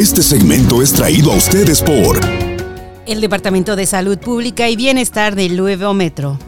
Este 0.00 0.22
segmento 0.22 0.80
es 0.80 0.94
traído 0.94 1.30
a 1.30 1.36
ustedes 1.36 1.82
por 1.82 2.18
el 3.04 3.20
Departamento 3.20 3.76
de 3.76 3.84
Salud 3.84 4.16
Pública 4.18 4.70
y 4.70 4.74
Bienestar 4.74 5.34
del 5.34 5.58
Nuevo 5.58 5.92
Metro. 5.92 6.38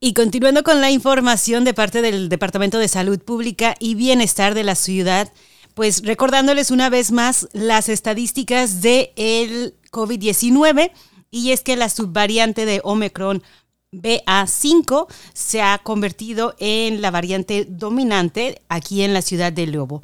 Y 0.00 0.12
continuando 0.14 0.64
con 0.64 0.80
la 0.80 0.90
información 0.90 1.62
de 1.62 1.72
parte 1.72 2.02
del 2.02 2.28
Departamento 2.28 2.80
de 2.80 2.88
Salud 2.88 3.20
Pública 3.20 3.76
y 3.78 3.94
Bienestar 3.94 4.54
de 4.54 4.64
la 4.64 4.74
ciudad, 4.74 5.32
pues 5.74 6.02
recordándoles 6.04 6.72
una 6.72 6.90
vez 6.90 7.12
más 7.12 7.48
las 7.52 7.88
estadísticas 7.88 8.82
del 8.82 9.10
el 9.14 9.74
COVID-19 9.92 10.90
y 11.30 11.52
es 11.52 11.62
que 11.62 11.76
la 11.76 11.88
subvariante 11.88 12.66
de 12.66 12.80
Omicron 12.82 13.44
BA5 13.92 15.06
se 15.32 15.62
ha 15.62 15.78
convertido 15.78 16.54
en 16.58 17.02
la 17.02 17.10
variante 17.10 17.66
dominante 17.68 18.62
aquí 18.68 19.02
en 19.02 19.12
la 19.12 19.22
ciudad 19.22 19.52
de 19.52 19.66
Lobo. 19.66 20.02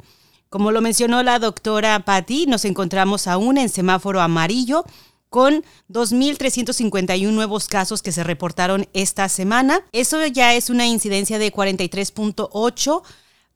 Como 0.49 0.71
lo 0.71 0.81
mencionó 0.81 1.23
la 1.23 1.39
doctora 1.39 1.99
Patti, 2.05 2.45
nos 2.47 2.65
encontramos 2.65 3.27
aún 3.27 3.57
en 3.57 3.69
semáforo 3.69 4.21
amarillo 4.21 4.85
con 5.29 5.63
2.351 5.89 7.31
nuevos 7.31 7.67
casos 7.67 8.01
que 8.01 8.11
se 8.11 8.23
reportaron 8.23 8.87
esta 8.93 9.27
semana. 9.29 9.81
Eso 9.91 10.25
ya 10.25 10.53
es 10.53 10.69
una 10.69 10.87
incidencia 10.87 11.37
de 11.37 11.51
43.8 11.51 13.01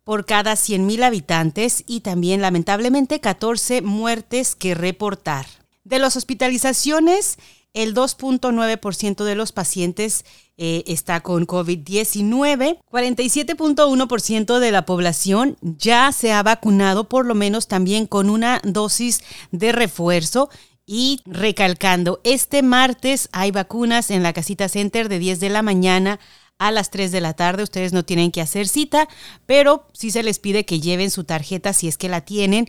por 0.04 0.26
cada 0.26 0.54
100.000 0.54 1.04
habitantes 1.04 1.84
y 1.88 2.02
también 2.02 2.42
lamentablemente 2.42 3.20
14 3.20 3.82
muertes 3.82 4.56
que 4.56 4.76
reportar. 4.76 5.46
De 5.84 6.00
las 6.00 6.16
hospitalizaciones, 6.16 7.38
el 7.74 7.94
2.9% 7.94 9.24
de 9.24 9.36
los 9.36 9.52
pacientes 9.52 10.26
eh, 10.58 10.84
está 10.88 11.22
con 11.22 11.48
COVID-19. 11.48 12.80
47.1% 12.92 14.60
de 14.60 14.72
la 14.72 14.86
población 14.86 15.58
ya 15.62 16.12
se 16.12 16.34
ha 16.34 16.44
vacunado 16.44 17.10
por 17.10 17.26
lo 17.26 17.36
menos 17.36 17.68
también 17.68 18.06
con 18.06 18.30
una 18.30 18.62
dosis 18.64 19.24
de 19.52 19.72
refuerzo 19.72 20.50
y 20.94 21.22
recalcando, 21.26 22.20
este 22.26 22.64
martes 22.64 23.30
hay 23.32 23.52
vacunas 23.52 24.12
en 24.12 24.24
la 24.24 24.34
Casita 24.34 24.68
Center 24.68 25.08
de 25.08 25.20
10 25.20 25.40
de 25.40 25.50
la 25.50 25.62
mañana 25.62 26.20
a 26.58 26.70
las 26.70 26.92
3 26.92 27.12
de 27.12 27.22
la 27.22 27.34
tarde. 27.34 27.64
Ustedes 27.64 27.94
no 27.94 28.04
tienen 28.04 28.32
que 28.32 28.42
hacer 28.42 28.68
cita, 28.68 29.08
pero 29.46 29.88
sí 29.94 30.12
se 30.12 30.22
les 30.22 30.40
pide 30.40 30.66
que 30.66 30.80
lleven 30.80 31.10
su 31.10 31.24
tarjeta 31.24 31.74
si 31.74 31.88
es 31.88 31.98
que 31.98 32.10
la 32.10 32.22
tienen. 32.22 32.68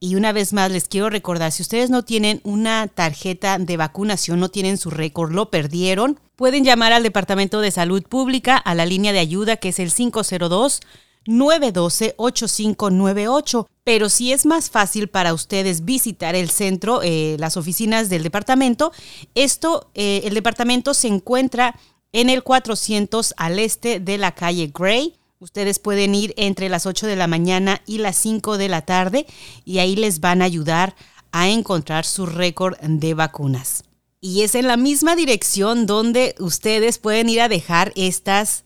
Y 0.00 0.16
una 0.16 0.32
vez 0.32 0.52
más 0.52 0.70
les 0.70 0.88
quiero 0.88 1.08
recordar, 1.08 1.52
si 1.52 1.62
ustedes 1.62 1.88
no 1.88 2.04
tienen 2.04 2.40
una 2.44 2.88
tarjeta 2.88 3.58
de 3.58 3.76
vacunación, 3.76 4.40
no 4.40 4.50
tienen 4.50 4.76
su 4.76 4.90
récord, 4.90 5.32
lo 5.32 5.50
perdieron, 5.50 6.20
pueden 6.36 6.64
llamar 6.64 6.92
al 6.92 7.02
Departamento 7.02 7.60
de 7.60 7.70
Salud 7.70 8.02
Pública 8.02 8.56
a 8.56 8.74
la 8.74 8.86
línea 8.86 9.12
de 9.12 9.20
ayuda 9.20 9.56
que 9.56 9.70
es 9.70 9.78
el 9.78 9.92
502 9.92 10.80
912-8598. 11.26 13.66
Pero 13.82 14.08
si 14.08 14.32
es 14.32 14.46
más 14.46 14.70
fácil 14.70 15.08
para 15.08 15.34
ustedes 15.34 15.84
visitar 15.84 16.34
el 16.34 16.48
centro, 16.50 17.02
eh, 17.02 17.36
las 17.38 17.58
oficinas 17.58 18.08
del 18.08 18.22
departamento, 18.22 18.92
esto, 19.34 19.90
eh, 19.94 20.22
el 20.24 20.32
departamento 20.34 20.94
se 20.94 21.08
encuentra 21.08 21.78
en 22.12 22.30
el 22.30 22.42
400 22.42 23.34
al 23.36 23.58
este 23.58 24.00
de 24.00 24.16
la 24.18 24.32
calle 24.32 24.70
Gray. 24.72 25.14
Ustedes 25.44 25.78
pueden 25.78 26.14
ir 26.14 26.32
entre 26.38 26.70
las 26.70 26.86
8 26.86 27.06
de 27.06 27.16
la 27.16 27.26
mañana 27.26 27.82
y 27.84 27.98
las 27.98 28.16
5 28.16 28.56
de 28.56 28.70
la 28.70 28.80
tarde 28.80 29.26
y 29.66 29.78
ahí 29.78 29.94
les 29.94 30.20
van 30.20 30.40
a 30.40 30.46
ayudar 30.46 30.96
a 31.32 31.50
encontrar 31.50 32.06
su 32.06 32.24
récord 32.24 32.78
de 32.80 33.12
vacunas. 33.12 33.84
Y 34.22 34.40
es 34.40 34.54
en 34.54 34.66
la 34.66 34.78
misma 34.78 35.16
dirección 35.16 35.84
donde 35.84 36.34
ustedes 36.38 36.96
pueden 36.96 37.28
ir 37.28 37.42
a 37.42 37.50
dejar 37.50 37.92
estas 37.94 38.64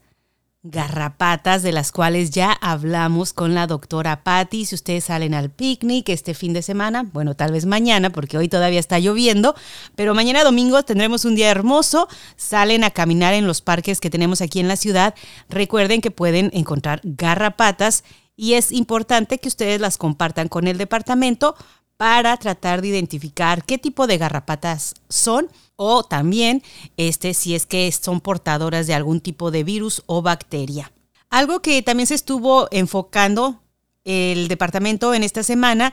garrapatas 0.63 1.63
de 1.63 1.73
las 1.73 1.93
cuales 1.93 2.31
ya 2.31 2.53
hablamos 2.53 3.33
con 3.33 3.55
la 3.55 3.67
doctora 3.67 4.25
Patty. 4.25 4.67
Si 4.67 4.75
ustedes 4.75 5.05
salen 5.05 5.35
al 5.35 5.51
picnic 5.51 6.09
este 6.09 6.35
fin 6.35 6.53
de 6.53 6.63
semana, 6.63 7.05
bueno, 7.13 7.35
tal 7.35 7.53
vez 7.53 7.65
mañana, 7.65 8.11
porque 8.11 8.37
hoy 8.37 8.49
todavía 8.49 8.81
está 8.81 8.99
lloviendo, 8.99 9.55
pero 9.95 10.15
mañana 10.15 10.45
domingo 10.45 10.83
tendremos 10.83 11.25
un 11.25 11.37
día 11.37 11.51
hermoso. 11.51 12.09
Salen 12.37 12.85
a 12.85 12.91
caminar 12.91 13.35
en 13.35 13.47
los 13.47 13.61
parques 13.61 14.01
que 14.01 14.11
tenemos 14.11 14.41
aquí 14.41 14.61
en 14.61 14.69
la 14.69 14.77
ciudad. 14.77 15.15
Recuerden 15.49 16.01
que 16.01 16.11
pueden 16.11 16.51
encontrar 16.53 17.01
garrapatas 17.05 18.05
y 18.37 18.55
es 18.55 18.73
importante 18.73 19.39
que 19.39 19.49
ustedes 19.49 19.81
las 19.81 19.97
compartan 19.97 20.49
con 20.49 20.67
el 20.69 20.79
departamento 20.79 21.57
para 21.97 22.37
tratar 22.37 22.83
de 22.83 22.89
identificar 22.89 23.65
qué 23.65 23.79
tipo 23.79 24.07
de 24.07 24.19
garrapatas 24.19 24.95
son 25.09 25.49
o 25.81 26.03
también 26.03 26.63
este, 26.97 27.35
si 27.35 27.55
es 27.55 27.65
que 27.65 27.91
son 27.93 28.21
portadoras 28.21 28.89
de 28.89 28.95
algún 28.95 29.21
tipo 29.21 29.53
de 29.53 29.63
virus 29.63 30.03
o 30.07 30.23
bacteria. 30.23 30.93
Algo 31.31 31.61
que 31.61 31.83
también 31.83 32.09
se 32.09 32.17
estuvo 32.17 32.67
enfocando 32.73 33.63
el 34.05 34.49
departamento 34.49 35.15
en 35.15 35.23
esta 35.23 35.45
semana 35.45 35.93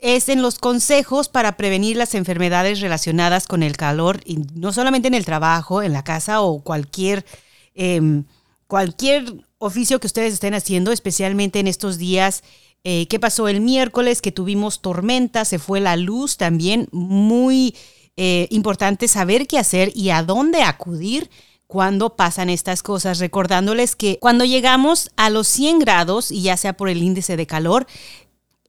es 0.00 0.30
en 0.30 0.40
los 0.40 0.58
consejos 0.58 1.28
para 1.28 1.56
prevenir 1.58 1.96
las 1.96 2.14
enfermedades 2.14 2.80
relacionadas 2.80 3.46
con 3.46 3.62
el 3.62 3.76
calor, 3.76 4.20
y 4.24 4.38
no 4.54 4.72
solamente 4.72 5.08
en 5.08 5.14
el 5.14 5.24
trabajo, 5.24 5.82
en 5.82 5.92
la 5.92 6.02
casa 6.02 6.40
o 6.40 6.62
cualquier, 6.62 7.26
em, 7.74 8.24
cualquier 8.68 9.44
oficio 9.58 10.00
que 10.00 10.06
ustedes 10.06 10.34
estén 10.34 10.54
haciendo, 10.54 10.92
especialmente 10.92 11.58
en 11.58 11.66
estos 11.66 11.98
días 11.98 12.42
eh, 12.88 13.08
¿Qué 13.08 13.18
pasó 13.18 13.48
el 13.48 13.60
miércoles? 13.62 14.22
Que 14.22 14.30
tuvimos 14.30 14.80
tormenta, 14.80 15.44
se 15.44 15.58
fue 15.58 15.80
la 15.80 15.96
luz 15.96 16.36
también. 16.36 16.88
Muy 16.92 17.74
eh, 18.16 18.48
importante 18.50 19.08
saber 19.08 19.46
qué 19.46 19.58
hacer 19.58 19.92
y 19.94 20.10
a 20.10 20.22
dónde 20.22 20.62
acudir 20.62 21.30
cuando 21.66 22.16
pasan 22.16 22.48
estas 22.48 22.82
cosas, 22.82 23.18
recordándoles 23.18 23.96
que 23.96 24.18
cuando 24.20 24.44
llegamos 24.44 25.10
a 25.16 25.30
los 25.30 25.48
100 25.48 25.80
grados, 25.80 26.30
y 26.30 26.42
ya 26.42 26.56
sea 26.56 26.74
por 26.74 26.88
el 26.88 27.02
índice 27.02 27.36
de 27.36 27.46
calor, 27.46 27.86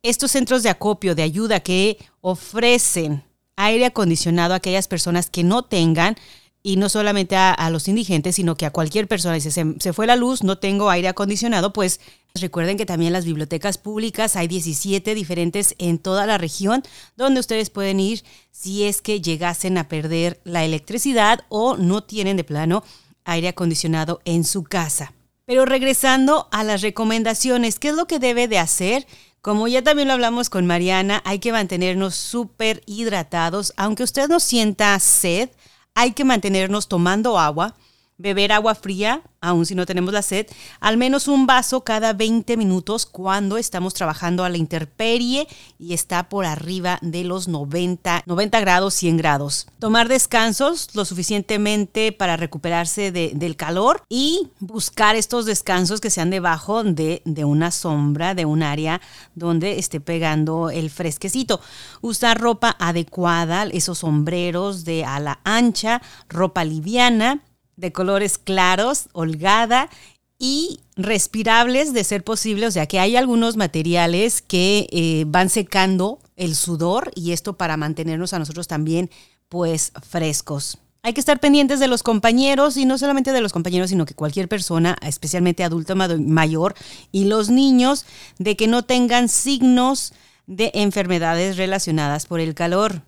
estos 0.02 0.32
centros 0.32 0.64
de 0.64 0.70
acopio, 0.70 1.16
de 1.16 1.24
ayuda 1.24 1.60
que 1.60 1.98
ofrecen 2.22 3.24
aire 3.56 3.86
acondicionado 3.86 4.54
a 4.54 4.58
aquellas 4.58 4.88
personas 4.88 5.30
que 5.30 5.44
no 5.44 5.64
tengan, 5.64 6.16
y 6.64 6.76
no 6.76 6.90
solamente 6.90 7.36
a, 7.36 7.70
los 7.70 7.88
indigentes, 7.88 8.36
sino 8.36 8.56
que 8.56 8.66
a 8.66 8.72
cualquier 8.72 9.08
persona. 9.08 9.36
Dice, 9.36 9.52
se, 9.52 9.66
se, 9.80 9.94
fue 9.94 10.08
la 10.08 10.16
luz, 10.16 10.44
no 10.44 10.58
tengo 10.58 10.90
aire 10.90 11.08
acondicionado, 11.08 11.72
pues 11.74 12.00
recuerden 12.34 12.78
que 12.78 12.86
también 12.86 13.14
las 13.14 13.26
bibliotecas 13.26 13.78
públicas 13.78 14.36
hay 14.36 14.48
17 14.48 15.16
diferentes 15.16 15.76
en 15.78 15.98
toda 15.98 16.26
la 16.26 16.38
región 16.38 16.84
donde 17.16 17.40
ustedes 17.40 17.70
pueden 17.70 18.00
ir 18.00 18.24
si 18.52 18.84
es 18.84 19.02
que 19.02 19.22
llegasen 19.22 19.78
a 19.78 19.88
perder 19.88 20.40
la 20.44 20.66
electricidad 20.66 21.46
o 21.50 21.78
no 21.78 22.04
tienen 22.04 22.38
de 22.38 22.44
plano 22.44 22.84
aire 23.24 23.48
acondicionado 23.50 24.22
en 24.26 24.44
su 24.44 24.64
casa. 24.64 25.14
Pero 25.46 25.66
regresando 25.66 26.50
a 26.52 26.64
las 26.64 26.82
recomendaciones, 26.82 27.80
¿qué 27.80 27.90
es 27.90 27.96
lo 27.96 28.06
que 28.06 28.20
debe 28.20 28.48
de 28.48 28.60
hacer? 28.60 29.08
Como 29.42 29.70
ya 29.70 29.82
también 29.82 30.10
lo 30.10 30.14
hablamos 30.14 30.50
con 30.50 30.66
Mariana, 30.66 31.22
hay 31.24 31.40
que 31.40 31.54
mantenernos 31.54 32.16
súper 32.16 32.84
hidratados, 32.86 33.74
aunque 33.78 34.04
usted 34.04 34.28
no 34.28 34.42
sienta 34.42 35.00
sed, 35.00 35.50
hay 35.98 36.12
que 36.12 36.24
mantenernos 36.24 36.88
tomando 36.88 37.40
agua, 37.40 37.74
beber 38.18 38.52
agua 38.52 38.74
fría, 38.76 39.22
aun 39.42 39.66
si 39.66 39.76
no 39.76 39.86
tenemos 39.86 40.12
la 40.12 40.24
sed, 40.24 40.48
al 40.80 40.98
menos 40.98 41.28
un 41.28 41.46
vaso 41.46 41.82
cada 41.82 42.14
20 42.14 42.58
minutos 42.58 43.06
cuando 43.06 43.58
estamos 43.58 43.94
trabajando 43.94 44.44
a 44.44 44.50
la 44.50 44.58
intemperie 44.58 45.48
y 45.78 45.94
está 45.94 46.28
por 46.28 46.46
arriba 46.46 46.98
de 47.02 47.24
los 47.24 47.48
90, 47.48 48.24
90 48.26 48.60
grados, 48.60 48.96
100 48.96 49.18
grados. 49.18 49.68
Tomar 49.80 50.08
descansos 50.08 50.90
lo 50.96 51.06
suficientemente 51.06 52.12
para 52.12 52.38
recuperarse 52.38 53.12
del 53.12 53.56
calor 53.56 54.02
y 54.10 54.50
buscar 54.60 55.16
estos 55.16 55.46
descansos 55.46 56.02
que 56.02 56.10
sean 56.10 56.32
debajo 56.32 56.84
de, 56.84 57.22
de 57.26 57.46
una 57.46 57.72
sombra, 57.72 58.34
de 58.34 58.46
un 58.46 58.64
área 58.64 59.00
donde 59.36 59.78
esté 59.78 60.00
pegando 60.00 60.72
el 60.72 60.90
fresquecito. 60.90 61.62
Usar 62.02 62.42
ropa 62.42 62.76
adecuada, 62.80 63.66
esos 63.66 64.00
sombreros 64.00 64.86
de 64.86 65.06
ala 65.06 65.40
ancha, 65.44 66.02
ropa 66.30 66.64
liviana, 66.64 67.42
de 67.78 67.94
colores 67.94 68.38
claros, 68.38 69.08
holgada 69.14 69.90
y 70.38 70.82
respirables 70.96 71.94
de 71.94 72.04
ser 72.04 72.24
posible, 72.24 72.68
o 72.68 72.72
sea 72.72 72.86
que 72.86 73.00
hay 73.00 73.16
algunos 73.16 73.56
materiales 73.56 74.42
que 74.42 74.88
eh, 74.92 75.24
van 75.28 75.50
secando 75.50 76.20
el 76.36 76.56
sudor 76.56 77.12
y 77.16 77.32
esto 77.32 77.58
para 77.58 77.78
mantenernos 77.78 78.34
a 78.34 78.40
nosotros 78.40 78.68
también 78.68 79.10
pues 79.50 79.94
frescos. 80.08 80.78
Hay 81.04 81.14
que 81.14 81.22
estar 81.22 81.40
pendientes 81.40 81.80
de 81.80 81.88
los 81.88 82.04
compañeros 82.04 82.76
y 82.76 82.86
no 82.86 82.98
solamente 82.98 83.32
de 83.32 83.42
los 83.42 83.54
compañeros, 83.54 83.90
sino 83.92 84.06
que 84.06 84.14
cualquier 84.14 84.50
persona, 84.50 84.98
especialmente 85.02 85.64
adulto 85.64 85.96
mayor 85.96 86.76
y 87.12 87.26
los 87.26 87.50
niños, 87.50 88.06
de 88.40 88.58
que 88.58 88.68
no 88.68 88.84
tengan 88.84 89.30
signos 89.30 90.14
de 90.48 90.72
enfermedades 90.74 91.56
relacionadas 91.56 92.26
por 92.26 92.42
el 92.42 92.56
calor. 92.56 93.04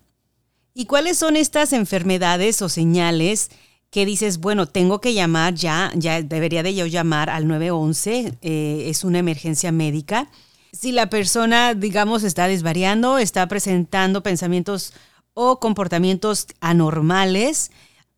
¿Y 0.72 0.86
cuáles 0.86 1.18
son 1.18 1.36
estas 1.36 1.72
enfermedades 1.74 2.62
o 2.62 2.68
señales? 2.68 3.50
Que 3.90 4.06
dices, 4.06 4.38
bueno, 4.38 4.66
tengo 4.66 5.00
que 5.00 5.14
llamar 5.14 5.54
ya, 5.54 5.92
ya 5.94 6.22
debería 6.22 6.62
de 6.62 6.74
yo 6.74 6.86
llamar 6.86 7.28
al 7.28 7.48
911, 7.48 8.38
eh, 8.40 8.84
es 8.86 9.04
una 9.04 9.18
emergencia 9.18 9.72
médica. 9.72 10.30
Si 10.72 10.92
la 10.92 11.10
persona, 11.10 11.74
digamos, 11.74 12.22
está 12.22 12.46
desvariando, 12.46 13.18
está 13.18 13.48
presentando 13.48 14.22
pensamientos 14.22 14.92
o 15.34 15.58
comportamientos 15.58 16.46
anormales, 16.60 17.72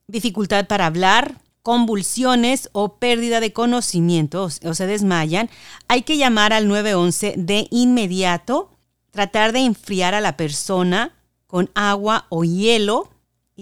dificultad 0.07 0.67
para 0.67 0.87
hablar, 0.87 1.41
convulsiones 1.63 2.69
o 2.73 2.97
pérdida 2.97 3.41
de 3.41 3.53
conocimiento 3.53 4.45
o 4.45 4.75
se 4.75 4.87
desmayan, 4.87 5.49
hay 5.89 6.03
que 6.03 6.19
llamar 6.19 6.53
al 6.53 6.69
911 6.69 7.35
de 7.39 7.69
inmediato, 7.71 8.71
tratar 9.11 9.53
de 9.53 9.61
enfriar 9.61 10.15
a 10.15 10.21
la 10.21 10.37
persona 10.37 11.15
con 11.47 11.71
agua 11.75 12.27
o 12.29 12.45
hielo 12.45 13.12